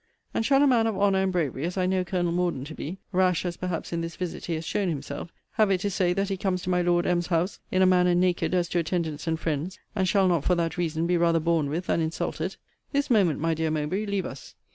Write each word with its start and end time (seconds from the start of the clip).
And 0.33 0.43
shall 0.43 0.63
a 0.63 0.65
man 0.65 0.87
of 0.87 0.97
honour 0.97 1.19
and 1.21 1.31
bravery, 1.31 1.63
as 1.63 1.77
I 1.77 1.85
know 1.85 2.03
Colonel 2.03 2.31
Morden 2.31 2.65
to 2.65 2.73
be, 2.73 2.97
(rash 3.11 3.45
as 3.45 3.55
perhaps 3.55 3.93
in 3.93 4.01
this 4.01 4.15
visit 4.15 4.45
he 4.47 4.55
has 4.55 4.65
shown 4.65 4.89
himself,) 4.89 5.31
have 5.51 5.69
it 5.69 5.77
to 5.81 5.91
say, 5.91 6.11
that 6.11 6.29
he 6.29 6.37
comes 6.37 6.63
to 6.63 6.71
my 6.71 6.81
Lord 6.81 7.05
M.'s 7.05 7.27
house, 7.27 7.59
in 7.69 7.83
a 7.83 7.85
manner 7.85 8.15
naked 8.15 8.55
as 8.55 8.67
to 8.69 8.79
attendants 8.79 9.27
and 9.27 9.39
friends, 9.39 9.77
and 9.95 10.07
shall 10.09 10.27
not 10.27 10.43
for 10.43 10.55
that 10.55 10.75
reason 10.75 11.05
be 11.05 11.17
rather 11.17 11.39
borne 11.39 11.69
with 11.69 11.85
than 11.85 12.01
insulted? 12.01 12.55
This 12.91 13.11
moment, 13.11 13.39
my 13.41 13.53
dear 13.53 13.69
Mowbray, 13.69 14.07
leave 14.07 14.25
us. 14.25 14.55